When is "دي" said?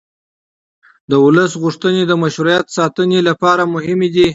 4.15-4.27